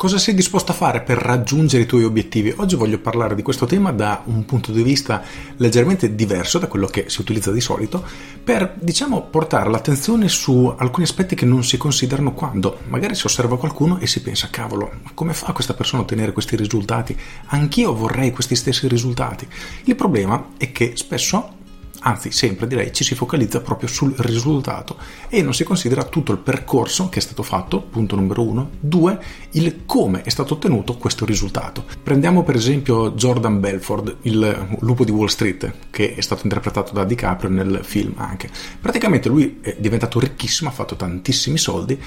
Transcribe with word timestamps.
Cosa 0.00 0.16
sei 0.16 0.32
disposto 0.32 0.72
a 0.72 0.74
fare 0.74 1.02
per 1.02 1.18
raggiungere 1.18 1.82
i 1.82 1.86
tuoi 1.86 2.04
obiettivi? 2.04 2.54
Oggi 2.56 2.74
voglio 2.74 2.98
parlare 3.00 3.34
di 3.34 3.42
questo 3.42 3.66
tema 3.66 3.92
da 3.92 4.22
un 4.24 4.46
punto 4.46 4.72
di 4.72 4.82
vista 4.82 5.22
leggermente 5.58 6.14
diverso 6.14 6.58
da 6.58 6.68
quello 6.68 6.86
che 6.86 7.10
si 7.10 7.20
utilizza 7.20 7.52
di 7.52 7.60
solito, 7.60 8.02
per 8.42 8.76
diciamo 8.80 9.20
portare 9.24 9.68
l'attenzione 9.68 10.28
su 10.28 10.74
alcuni 10.74 11.04
aspetti 11.04 11.34
che 11.34 11.44
non 11.44 11.64
si 11.64 11.76
considerano 11.76 12.32
quando 12.32 12.78
magari 12.88 13.14
si 13.14 13.26
osserva 13.26 13.58
qualcuno 13.58 13.98
e 13.98 14.06
si 14.06 14.22
pensa 14.22 14.48
cavolo, 14.50 14.90
ma 15.02 15.10
come 15.12 15.34
fa 15.34 15.52
questa 15.52 15.74
persona 15.74 16.00
a 16.00 16.04
ottenere 16.04 16.32
questi 16.32 16.56
risultati? 16.56 17.14
Anch'io 17.48 17.94
vorrei 17.94 18.30
questi 18.30 18.56
stessi 18.56 18.88
risultati. 18.88 19.46
Il 19.84 19.96
problema 19.96 20.52
è 20.56 20.72
che 20.72 20.92
spesso 20.94 21.58
anzi 22.00 22.30
sempre 22.30 22.66
direi 22.66 22.92
ci 22.92 23.04
si 23.04 23.14
focalizza 23.14 23.60
proprio 23.60 23.88
sul 23.88 24.14
risultato 24.18 24.96
e 25.28 25.42
non 25.42 25.54
si 25.54 25.64
considera 25.64 26.04
tutto 26.04 26.32
il 26.32 26.38
percorso 26.38 27.08
che 27.08 27.18
è 27.18 27.22
stato 27.22 27.42
fatto, 27.42 27.80
punto 27.80 28.16
numero 28.16 28.42
uno, 28.42 28.70
due, 28.80 29.18
il 29.52 29.82
come 29.86 30.22
è 30.22 30.30
stato 30.30 30.54
ottenuto 30.54 30.96
questo 30.96 31.24
risultato. 31.24 31.84
Prendiamo 32.02 32.42
per 32.42 32.56
esempio 32.56 33.12
Jordan 33.12 33.60
Belford, 33.60 34.16
il 34.22 34.76
lupo 34.80 35.04
di 35.04 35.10
Wall 35.10 35.26
Street, 35.26 35.72
che 35.90 36.14
è 36.14 36.20
stato 36.20 36.42
interpretato 36.44 36.92
da 36.92 37.04
DiCaprio 37.04 37.50
nel 37.50 37.80
film 37.82 38.14
anche. 38.16 38.48
Praticamente 38.80 39.28
lui 39.28 39.58
è 39.60 39.76
diventato 39.78 40.18
ricchissimo, 40.18 40.70
ha 40.70 40.72
fatto 40.72 40.96
tantissimi 40.96 41.58
soldi, 41.58 42.00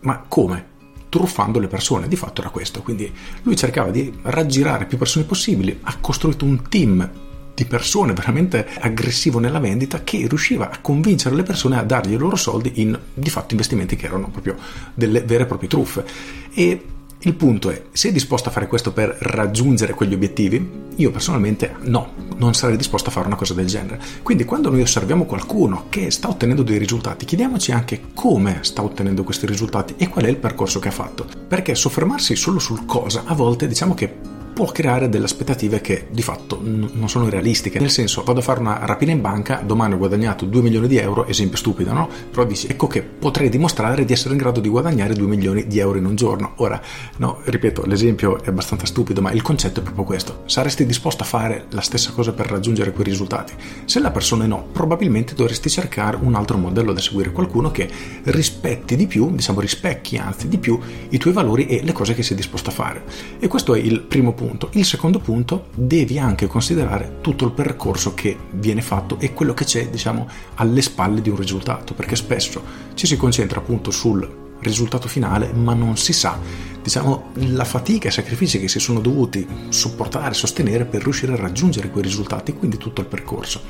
ma 0.00 0.24
come? 0.26 0.74
truffando 1.08 1.60
le 1.60 1.68
persone, 1.68 2.08
di 2.08 2.16
fatto 2.16 2.40
era 2.42 2.50
questo, 2.50 2.82
quindi 2.82 3.10
lui 3.42 3.56
cercava 3.56 3.90
di 3.90 4.12
raggirare 4.22 4.86
più 4.86 4.98
persone 4.98 5.24
possibili, 5.24 5.78
ha 5.82 5.96
costruito 5.98 6.44
un 6.44 6.68
team 6.68 7.08
di 7.56 7.64
persone 7.64 8.12
veramente 8.12 8.68
aggressivo 8.80 9.38
nella 9.38 9.58
vendita 9.58 10.04
che 10.04 10.26
riusciva 10.28 10.68
a 10.68 10.78
convincere 10.82 11.34
le 11.34 11.42
persone 11.42 11.78
a 11.78 11.82
dargli 11.82 12.12
i 12.12 12.18
loro 12.18 12.36
soldi 12.36 12.72
in 12.82 12.96
di 13.14 13.30
fatto 13.30 13.54
investimenti 13.54 13.96
che 13.96 14.04
erano 14.04 14.28
proprio 14.28 14.56
delle 14.92 15.22
vere 15.22 15.44
e 15.44 15.46
proprie 15.46 15.68
truffe. 15.70 16.04
E 16.52 16.82
il 17.20 17.34
punto 17.34 17.70
è, 17.70 17.82
sei 17.92 18.12
disposto 18.12 18.50
a 18.50 18.52
fare 18.52 18.66
questo 18.66 18.92
per 18.92 19.16
raggiungere 19.20 19.94
quegli 19.94 20.12
obiettivi? 20.12 20.84
Io 20.96 21.10
personalmente 21.10 21.74
no, 21.84 22.12
non 22.36 22.52
sarei 22.52 22.76
disposto 22.76 23.08
a 23.08 23.12
fare 23.12 23.26
una 23.26 23.36
cosa 23.36 23.54
del 23.54 23.66
genere. 23.66 23.98
Quindi 24.22 24.44
quando 24.44 24.68
noi 24.68 24.82
osserviamo 24.82 25.24
qualcuno 25.24 25.86
che 25.88 26.10
sta 26.10 26.28
ottenendo 26.28 26.62
dei 26.62 26.76
risultati, 26.76 27.24
chiediamoci 27.24 27.72
anche 27.72 28.02
come 28.12 28.58
sta 28.60 28.82
ottenendo 28.82 29.24
questi 29.24 29.46
risultati 29.46 29.94
e 29.96 30.08
qual 30.08 30.26
è 30.26 30.28
il 30.28 30.36
percorso 30.36 30.78
che 30.78 30.88
ha 30.88 30.92
fatto. 30.92 31.26
Perché 31.48 31.74
soffermarsi 31.74 32.36
solo 32.36 32.58
sul 32.58 32.84
cosa 32.84 33.22
a 33.24 33.34
volte 33.34 33.66
diciamo 33.66 33.94
che 33.94 34.25
può 34.56 34.64
creare 34.72 35.10
delle 35.10 35.26
aspettative 35.26 35.82
che 35.82 36.06
di 36.10 36.22
fatto 36.22 36.58
n- 36.62 36.88
non 36.94 37.10
sono 37.10 37.28
realistiche. 37.28 37.78
Nel 37.78 37.90
senso, 37.90 38.22
vado 38.22 38.38
a 38.38 38.42
fare 38.42 38.58
una 38.58 38.86
rapina 38.86 39.12
in 39.12 39.20
banca, 39.20 39.60
domani 39.62 39.92
ho 39.92 39.98
guadagnato 39.98 40.46
2 40.46 40.62
milioni 40.62 40.88
di 40.88 40.96
euro, 40.96 41.26
esempio 41.26 41.58
stupido, 41.58 41.92
no? 41.92 42.08
Però 42.30 42.42
dici, 42.46 42.66
ecco 42.66 42.86
che 42.86 43.02
potrei 43.02 43.50
dimostrare 43.50 44.06
di 44.06 44.14
essere 44.14 44.32
in 44.32 44.38
grado 44.38 44.60
di 44.60 44.70
guadagnare 44.70 45.12
2 45.12 45.26
milioni 45.26 45.66
di 45.66 45.78
euro 45.78 45.98
in 45.98 46.06
un 46.06 46.14
giorno. 46.14 46.54
Ora, 46.56 46.80
no, 47.18 47.40
ripeto, 47.44 47.84
l'esempio 47.84 48.42
è 48.42 48.48
abbastanza 48.48 48.86
stupido, 48.86 49.20
ma 49.20 49.30
il 49.30 49.42
concetto 49.42 49.80
è 49.80 49.82
proprio 49.82 50.04
questo. 50.04 50.44
Saresti 50.46 50.86
disposto 50.86 51.22
a 51.22 51.26
fare 51.26 51.66
la 51.68 51.82
stessa 51.82 52.12
cosa 52.12 52.32
per 52.32 52.46
raggiungere 52.46 52.92
quei 52.92 53.04
risultati? 53.04 53.52
Se 53.84 54.00
la 54.00 54.10
persona 54.10 54.44
è 54.44 54.46
no, 54.46 54.68
probabilmente 54.72 55.34
dovresti 55.34 55.68
cercare 55.68 56.16
un 56.18 56.34
altro 56.34 56.56
modello 56.56 56.94
da 56.94 57.00
seguire, 57.02 57.30
qualcuno 57.30 57.70
che 57.70 57.90
rispetti 58.22 58.96
di 58.96 59.06
più, 59.06 59.34
diciamo 59.34 59.60
rispecchi 59.60 60.16
anzi 60.16 60.48
di 60.48 60.56
più 60.56 60.80
i 61.10 61.18
tuoi 61.18 61.34
valori 61.34 61.66
e 61.66 61.82
le 61.84 61.92
cose 61.92 62.14
che 62.14 62.22
sei 62.22 62.36
disposto 62.36 62.70
a 62.70 62.72
fare. 62.72 63.04
E 63.38 63.48
questo 63.48 63.74
è 63.74 63.78
il 63.78 64.00
primo 64.00 64.32
punto 64.32 64.44
punto. 64.46 64.70
Il 64.72 64.84
secondo 64.84 65.18
punto, 65.18 65.66
devi 65.74 66.18
anche 66.18 66.46
considerare 66.46 67.18
tutto 67.20 67.44
il 67.44 67.52
percorso 67.52 68.14
che 68.14 68.36
viene 68.52 68.80
fatto 68.80 69.18
e 69.18 69.32
quello 69.32 69.54
che 69.54 69.64
c'è, 69.64 69.88
diciamo, 69.88 70.28
alle 70.56 70.82
spalle 70.82 71.20
di 71.20 71.30
un 71.30 71.36
risultato, 71.36 71.94
perché 71.94 72.14
spesso 72.14 72.62
ci 72.94 73.06
si 73.06 73.16
concentra 73.16 73.58
appunto 73.58 73.90
sul 73.90 74.44
risultato 74.60 75.08
finale, 75.08 75.52
ma 75.52 75.74
non 75.74 75.96
si 75.96 76.12
sa, 76.12 76.38
diciamo, 76.82 77.32
la 77.34 77.64
fatica 77.64 78.06
e 78.06 78.10
i 78.10 78.14
sacrifici 78.14 78.58
che 78.60 78.68
si 78.68 78.78
sono 78.78 79.00
dovuti 79.00 79.46
sopportare, 79.68 80.34
sostenere 80.34 80.84
per 80.84 81.02
riuscire 81.02 81.32
a 81.32 81.36
raggiungere 81.36 81.90
quei 81.90 82.02
risultati, 82.02 82.52
quindi 82.52 82.76
tutto 82.76 83.00
il 83.00 83.06
percorso. 83.06 83.60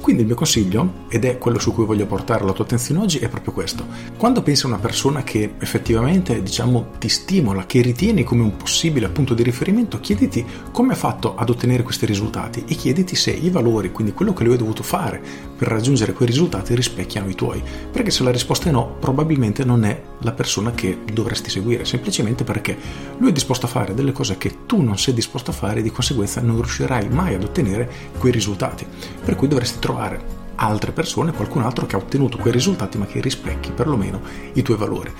Quindi 0.00 0.22
il 0.22 0.28
mio 0.28 0.36
consiglio, 0.36 1.06
ed 1.08 1.24
è 1.24 1.38
quello 1.38 1.58
su 1.58 1.72
cui 1.72 1.84
voglio 1.84 2.06
portare 2.06 2.44
la 2.44 2.52
tua 2.52 2.64
attenzione 2.64 3.00
oggi, 3.00 3.18
è 3.18 3.28
proprio 3.28 3.52
questo. 3.52 3.86
Quando 4.16 4.42
pensi 4.42 4.64
a 4.64 4.68
una 4.68 4.78
persona 4.78 5.22
che 5.22 5.54
effettivamente, 5.58 6.42
diciamo, 6.42 6.92
ti 6.98 7.08
stimola, 7.08 7.66
che 7.66 7.82
ritieni 7.82 8.24
come 8.24 8.42
un 8.42 8.56
possibile 8.56 9.08
punto 9.08 9.34
di 9.34 9.42
riferimento, 9.42 10.00
chiediti 10.00 10.44
come 10.70 10.92
ha 10.92 10.96
fatto 10.96 11.34
ad 11.36 11.50
ottenere 11.50 11.82
questi 11.82 12.06
risultati 12.06 12.64
e 12.66 12.74
chiediti 12.74 13.16
se 13.16 13.32
i 13.32 13.50
valori, 13.50 13.92
quindi 13.92 14.12
quello 14.12 14.32
che 14.32 14.44
lui 14.44 14.54
ha 14.54 14.58
dovuto 14.58 14.82
fare 14.82 15.20
per 15.56 15.68
raggiungere 15.68 16.12
quei 16.12 16.28
risultati, 16.28 16.74
rispecchiano 16.74 17.28
i 17.28 17.34
tuoi. 17.34 17.62
Perché 17.90 18.10
se 18.10 18.22
la 18.22 18.30
risposta 18.30 18.68
è 18.68 18.72
no, 18.72 18.96
probabilmente 18.98 19.64
non 19.64 19.84
è 19.84 20.00
la 20.20 20.32
persona 20.32 20.70
che 20.72 21.00
dovresti 21.12 21.50
seguire, 21.50 21.84
semplicemente 21.84 22.44
perché 22.44 22.76
lui 23.18 23.30
è 23.30 23.32
disposto 23.32 23.66
a 23.66 23.68
fare 23.68 23.94
delle 23.94 24.12
cose 24.12 24.38
che 24.38 24.64
tu 24.66 24.80
non 24.80 24.96
sei 24.96 25.14
disposto 25.14 25.50
a 25.50 25.54
fare 25.54 25.80
e 25.80 25.82
di 25.82 25.90
conseguenza 25.90 26.40
non 26.40 26.56
riuscirai 26.56 27.08
mai 27.08 27.34
ad 27.34 27.42
ottenere 27.42 27.90
quei 28.18 28.32
risultati. 28.32 28.86
Per 29.24 29.36
cui 29.36 29.48
dovresti 29.48 29.78
trovare 29.78 29.87
trovare 29.88 30.37
altre 30.60 30.92
persone, 30.92 31.32
qualcun 31.32 31.62
altro 31.62 31.86
che 31.86 31.96
ha 31.96 31.98
ottenuto 31.98 32.38
quei 32.38 32.52
risultati 32.52 32.98
ma 32.98 33.06
che 33.06 33.20
rispecchi 33.20 33.70
perlomeno 33.70 34.20
i 34.54 34.62
tuoi 34.62 34.76
valori. 34.76 35.12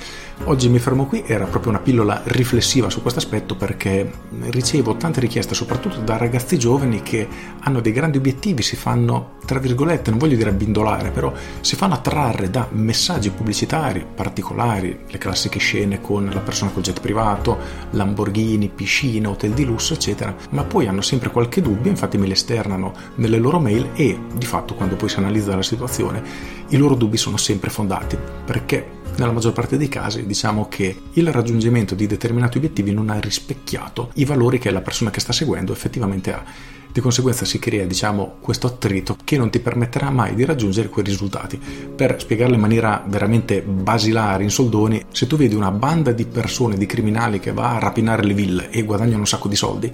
Oggi 0.44 0.68
mi 0.68 0.78
fermo 0.78 1.06
qui, 1.06 1.24
era 1.26 1.46
proprio 1.46 1.70
una 1.70 1.80
pillola 1.80 2.22
riflessiva 2.26 2.90
su 2.90 3.02
questo 3.02 3.18
aspetto 3.18 3.56
perché 3.56 4.10
ricevo 4.50 4.96
tante 4.96 5.20
richieste 5.20 5.54
soprattutto 5.54 6.00
da 6.00 6.16
ragazzi 6.16 6.58
giovani 6.58 7.02
che 7.02 7.26
hanno 7.60 7.80
dei 7.80 7.92
grandi 7.92 8.18
obiettivi, 8.18 8.62
si 8.62 8.76
fanno, 8.76 9.36
tra 9.44 9.58
virgolette, 9.58 10.10
non 10.10 10.18
voglio 10.18 10.36
dire 10.36 10.50
abbindolare, 10.50 11.10
però 11.10 11.32
si 11.60 11.76
fanno 11.76 11.94
attrarre 11.94 12.50
da 12.50 12.68
messaggi 12.70 13.30
pubblicitari 13.30 14.06
particolari, 14.14 15.00
le 15.08 15.18
classiche 15.18 15.58
scene 15.58 16.00
con 16.00 16.30
la 16.32 16.40
persona 16.40 16.70
col 16.70 16.82
jet 16.82 17.00
privato, 17.00 17.58
Lamborghini, 17.90 18.68
piscine, 18.68 19.26
hotel 19.26 19.52
di 19.52 19.64
lusso, 19.64 19.94
eccetera, 19.94 20.34
ma 20.50 20.62
poi 20.64 20.86
hanno 20.86 21.02
sempre 21.02 21.30
qualche 21.30 21.60
dubbio, 21.60 21.90
infatti 21.90 22.16
me 22.16 22.26
le 22.26 22.34
esternano 22.34 22.92
nelle 23.16 23.38
loro 23.38 23.58
mail 23.58 23.90
e 23.94 24.18
di 24.34 24.46
fatto 24.46 24.74
quando 24.74 24.96
poi 24.96 25.08
si 25.08 25.18
analizza 25.28 25.54
la 25.54 25.62
situazione 25.62 26.22
i 26.68 26.76
loro 26.76 26.94
dubbi 26.94 27.16
sono 27.16 27.36
sempre 27.36 27.70
fondati 27.70 28.16
perché 28.44 28.96
nella 29.16 29.32
maggior 29.32 29.52
parte 29.52 29.76
dei 29.76 29.88
casi 29.88 30.26
diciamo 30.26 30.68
che 30.68 30.96
il 31.12 31.32
raggiungimento 31.32 31.94
di 31.94 32.06
determinati 32.06 32.58
obiettivi 32.58 32.92
non 32.92 33.10
ha 33.10 33.18
rispecchiato 33.18 34.10
i 34.14 34.24
valori 34.24 34.58
che 34.58 34.70
la 34.70 34.80
persona 34.80 35.10
che 35.10 35.20
sta 35.20 35.32
seguendo 35.32 35.72
effettivamente 35.72 36.32
ha. 36.32 36.76
Di 36.90 37.00
conseguenza 37.00 37.44
si 37.44 37.58
crea, 37.58 37.84
diciamo, 37.84 38.36
questo 38.40 38.66
attrito 38.66 39.16
che 39.22 39.36
non 39.36 39.50
ti 39.50 39.60
permetterà 39.60 40.08
mai 40.10 40.34
di 40.34 40.44
raggiungere 40.44 40.88
quei 40.88 41.04
risultati. 41.04 41.60
Per 41.94 42.16
spiegarlo 42.18 42.54
in 42.54 42.60
maniera 42.60 43.04
veramente 43.06 43.60
basilare, 43.60 44.42
in 44.42 44.50
soldoni, 44.50 45.04
se 45.10 45.26
tu 45.26 45.36
vedi 45.36 45.54
una 45.54 45.70
banda 45.70 46.12
di 46.12 46.24
persone, 46.24 46.78
di 46.78 46.86
criminali 46.86 47.40
che 47.40 47.52
va 47.52 47.74
a 47.74 47.78
rapinare 47.78 48.24
le 48.24 48.34
ville 48.34 48.70
e 48.70 48.82
guadagnano 48.84 49.18
un 49.18 49.26
sacco 49.26 49.48
di 49.48 49.56
soldi, 49.56 49.92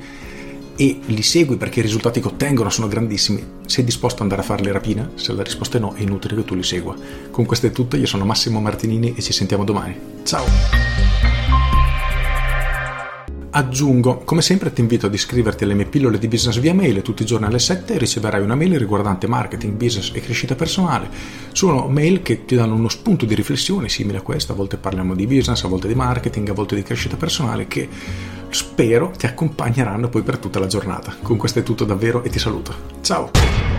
e 0.76 1.00
li 1.06 1.22
segui 1.22 1.56
perché 1.56 1.80
i 1.80 1.82
risultati 1.82 2.20
che 2.20 2.28
ottengono 2.28 2.70
sono 2.70 2.88
grandissimi, 2.88 3.44
sei 3.66 3.84
disposto 3.84 4.16
ad 4.16 4.22
andare 4.22 4.42
a 4.42 4.44
fare 4.44 4.62
le 4.62 4.72
rapine? 4.72 5.10
Se 5.14 5.32
la 5.32 5.42
risposta 5.42 5.78
è 5.78 5.80
no, 5.80 5.94
è 5.94 6.02
inutile 6.02 6.36
che 6.36 6.44
tu 6.44 6.54
li 6.54 6.62
segua. 6.62 6.96
Con 7.30 7.44
questo 7.44 7.66
è 7.66 7.72
tutto, 7.72 7.96
io 7.96 8.06
sono 8.06 8.24
Massimo 8.24 8.60
Martinini 8.60 9.14
e 9.16 9.22
ci 9.22 9.32
sentiamo 9.32 9.64
domani. 9.64 9.96
Ciao! 10.24 10.92
Aggiungo, 13.56 14.22
come 14.24 14.42
sempre 14.42 14.72
ti 14.72 14.80
invito 14.80 15.06
ad 15.06 15.14
iscriverti 15.14 15.62
alle 15.62 15.74
mie 15.74 15.84
pillole 15.84 16.18
di 16.18 16.26
business 16.26 16.58
via 16.58 16.74
mail 16.74 17.02
tutti 17.02 17.22
i 17.22 17.24
giorni 17.24 17.46
alle 17.46 17.60
7 17.60 17.94
e 17.94 17.98
riceverai 17.98 18.42
una 18.42 18.56
mail 18.56 18.76
riguardante 18.76 19.28
marketing, 19.28 19.74
business 19.74 20.10
e 20.12 20.20
crescita 20.20 20.56
personale. 20.56 21.08
Sono 21.52 21.86
mail 21.86 22.20
che 22.22 22.46
ti 22.46 22.56
danno 22.56 22.74
uno 22.74 22.88
spunto 22.88 23.24
di 23.24 23.34
riflessione 23.36 23.88
simile 23.88 24.18
a 24.18 24.22
questo, 24.22 24.50
a 24.50 24.56
volte 24.56 24.76
parliamo 24.76 25.14
di 25.14 25.28
business, 25.28 25.62
a 25.62 25.68
volte 25.68 25.86
di 25.86 25.94
marketing, 25.94 26.48
a 26.48 26.52
volte 26.52 26.74
di 26.74 26.82
crescita 26.82 27.14
personale 27.14 27.68
che 27.68 27.88
spero 28.54 29.10
ti 29.16 29.26
accompagneranno 29.26 30.08
poi 30.08 30.22
per 30.22 30.38
tutta 30.38 30.58
la 30.58 30.66
giornata. 30.66 31.14
Con 31.20 31.36
questo 31.36 31.58
è 31.58 31.62
tutto 31.62 31.84
davvero 31.84 32.22
e 32.22 32.30
ti 32.30 32.38
saluto. 32.38 32.74
Ciao! 33.02 33.73